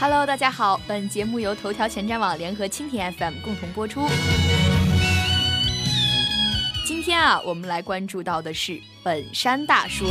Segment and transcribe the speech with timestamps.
[0.00, 4.08] Hello，大家好，本节目由头条前瞻网联合蜻蜓 FM 共同播出。
[6.86, 10.06] 今天啊，我们来关注到的是本山大叔。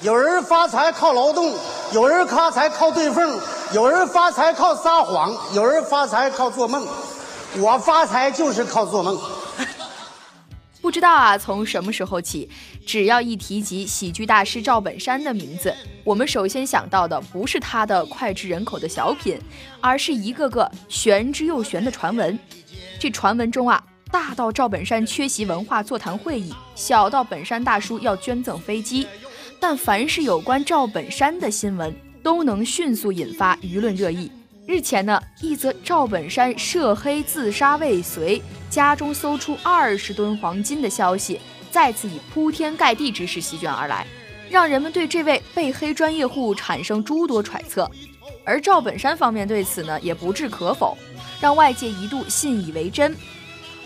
[0.00, 1.54] 有人发财靠劳动，
[1.92, 3.38] 有人发财靠对缝，
[3.74, 6.86] 有人发财靠撒谎，有人发财靠做梦。
[7.58, 9.20] 我发财就是靠做梦。
[10.82, 12.50] 不知道啊，从什么时候起，
[12.84, 15.72] 只要一提及喜剧大师赵本山的名字，
[16.02, 19.38] 我们首先想到的不是他的脍炙人口的小品，
[19.80, 22.36] 而是一个个玄之又玄的传闻。
[22.98, 23.80] 这传闻中啊，
[24.10, 29.06] 大到赵本山缺席文化座谈会议，小到本山大叔要捐赠飞机，
[29.60, 31.94] 但凡是有关赵本山的新闻，
[32.24, 34.28] 都能迅速引发舆论热议。
[34.66, 38.42] 日前呢，一则赵本山涉黑自杀未遂，
[38.72, 41.38] 家中搜出二十吨黄金的消息，
[41.70, 44.06] 再次以铺天盖地之势席卷而来，
[44.48, 47.86] 让人们对这位被黑专业户产生诸多揣测。
[48.46, 50.96] 而赵本山方面对此呢，也不置可否，
[51.38, 53.14] 让外界一度信以为真。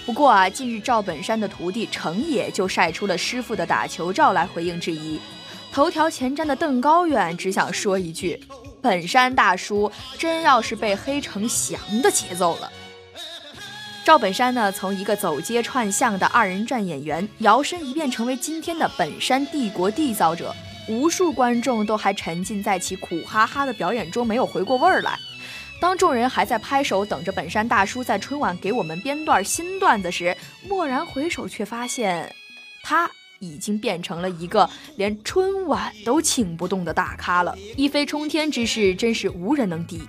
[0.05, 5.19] 不过啊，近日赵本山的徒弟程野就晒出了师傅的打球照来回应质疑。
[5.73, 8.41] 头条前瞻的邓高远只想说一句。
[8.81, 12.71] 本山大叔真要是被黑成翔的节奏了。
[14.07, 20.55] 赵本山呢，从一个走街串巷的二人转演员，摇身一变成为今天的本山帝国缔造者。
[20.89, 25.19] 无数观众都还沉浸在其苦哈哈的表演中，没有回过味儿来。
[25.81, 30.37] 当众人还在拍手等着本山大叔在春晚给我们编段新段子时，
[30.69, 32.33] 蓦然回首，却发现
[32.85, 33.11] 他。
[33.39, 40.09] 已经变成了一个连春晚都请不动的大咖了，一飞冲天之势真是无人能敌。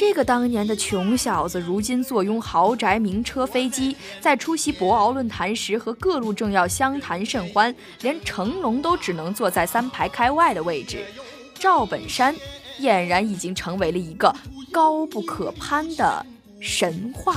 [0.00, 11.04] 这个当年的穷小子，如今坐拥豪宅、名车、飞机，在出席博鳌论坛时和各路政要相谈甚欢，连成龙都只能坐在三排开外的位置。
[11.52, 12.34] 赵本山
[12.80, 14.34] 俨然已经成为了一个
[14.72, 16.24] 高不可攀的
[16.62, 17.34] 神话。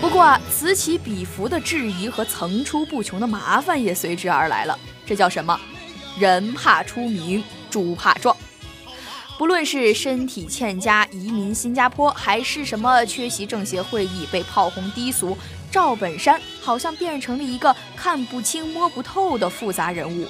[0.00, 4.78] 不过，此起彼伏的质疑和层出不穷的麻烦也随之而来了。
[5.04, 5.58] 这叫什么？
[6.16, 8.36] 人怕出名，猪怕壮。
[9.38, 15.36] 不论是身体欠佳移民新加坡，还是什么缺席政协会议被炮轰低俗，
[15.70, 20.28] 赵本山好像变成了一个看不清摸不透的复杂人物。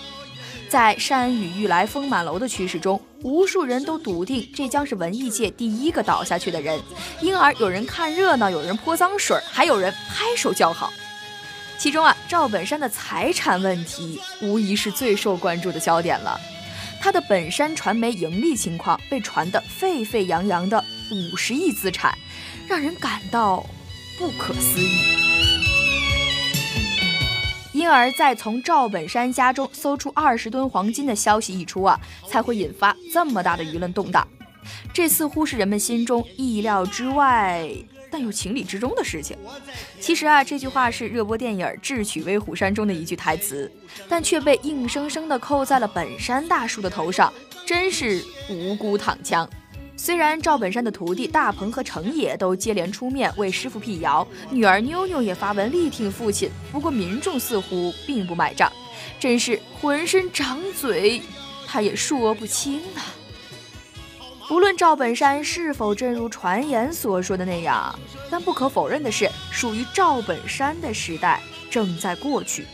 [0.69, 6.81] 在山雨欲来风满楼的趋势中，无数人都笃定这将是文艺界第一个倒下去的人，
[7.21, 10.91] 因而有人看热闹，有人泼脏水，还有人拍手叫好。
[11.77, 16.41] 其中啊，赵本山的财产问题无疑是最受关注的焦点了。
[17.03, 22.17] 他的本山传媒盈利情况被传得沸沸扬扬的五十亿资产，
[22.69, 23.67] 让人感到
[24.17, 24.89] 不可思议。
[27.73, 34.25] 因而，在从赵本山家中搜出二十吨黄金的消息一出啊，才会引发这么大的舆论动荡。
[34.95, 37.69] 这似乎是人们心中意料之外，
[38.13, 39.35] 但又情理之中的事情。
[39.99, 43.73] 其实啊，这句话是热播电影《智取威虎山》中的一句台词，
[44.09, 47.33] 但却被硬生生地扣在了本山大叔的头上，
[47.65, 49.49] 真是无辜躺枪。
[49.97, 58.71] 虽然赵本山的徒弟大鹏和程野都接连出面为师傅辟谣，女儿妞妞也发文力挺父亲，不过民众似乎并不买账，
[59.21, 61.23] 真是浑身长嘴，
[61.67, 63.15] 他也说不清啊。
[64.53, 67.99] 无论赵本山是否正如传言所说的那样，
[68.31, 71.41] 但不可否认的是，属于赵本山的时代
[71.71, 72.67] 正在过去。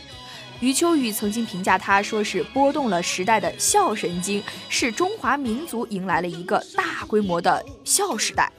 [0.59, 8.51] 余秋雨曾经评价他说是拨动了时代的笑神经，是中华民族迎来了一个大规模的笑时代。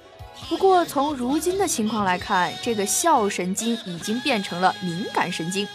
[0.51, 5.67] 不过从如今的情况来看，这个笑神经已经变成了敏感神经。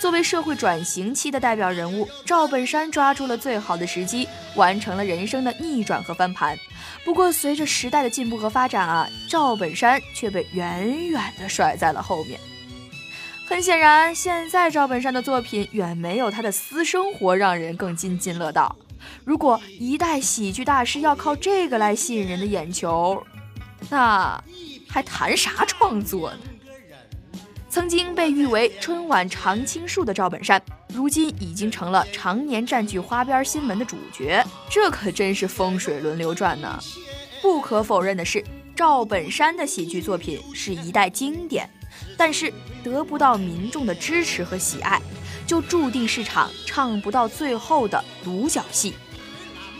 [0.00, 6.58] 作为社会转型期的代表人物，赵本山抓住了最好的时机，完成了人生的逆转和翻盘。
[7.04, 12.38] 不过随着时代的进步和发展啊，赵本山却被远远地甩在了后面。
[13.46, 18.74] 很显然，现在赵本山的作品远没有他的私生活让人更津津乐道。
[19.22, 23.22] 如果一代喜剧大师要靠这个来吸引人的眼球，
[23.90, 24.42] 那
[24.88, 26.38] 还谈啥创作呢？
[27.68, 36.80] 曾经被誉为春晚常青树的赵本山，如今已经成了常年占据花边新闻的主角，这可真是风水轮流转呢。
[37.42, 38.44] 不可否认的是，
[38.76, 41.68] 赵本山的喜剧作品是一代经典。
[42.16, 42.52] 但是
[42.82, 45.00] 得不到民众的支持和喜爱，
[45.46, 48.94] 就注定是场唱不到最后的独角戏。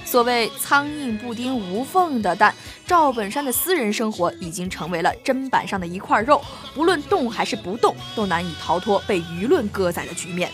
[0.05, 2.55] 所谓苍蝇不叮无缝的蛋，
[2.87, 6.41] 赵本山的私人生活已经成为了砧板上的一块肉，
[6.75, 10.51] 不论动还是不动，都难以逃脱被舆论割宰的局面。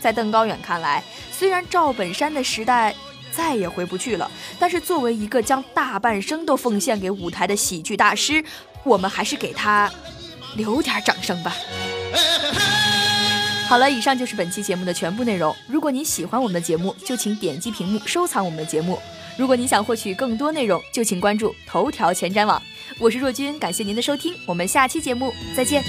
[0.00, 1.02] 在邓高远看来，
[1.32, 2.94] 虽然赵本山的时代
[3.32, 4.30] 再也回不去了。
[4.58, 8.44] 但是作为一个将大半生都奉献给舞台的喜剧大师，
[8.84, 9.90] 我们还是给他
[10.54, 11.56] 留点掌声吧。
[13.68, 15.54] 好了，以上就是本期节目的全部内容。
[15.66, 18.96] 如果您喜欢我们的节目，就请点击屏幕收藏我们的节目。
[19.36, 22.62] 如果您想获取更多内容，就请关注头条前瞻网。
[23.00, 25.82] 我是若君，感谢您的收听，我们下期节目再见。